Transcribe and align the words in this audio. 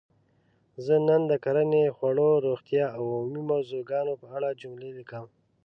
زه 0.85 0.95
نن 1.07 1.21
د 1.31 1.33
کرنې؛ 1.43 1.81
خوړو؛ 1.97 2.29
روغتیااو 2.47 3.03
عمومي 3.05 3.41
موضوع 3.51 3.81
ګانو 3.91 4.13
په 4.21 4.27
اړه 4.35 4.57
جملې 4.61 4.89
لیکم. 4.97 5.25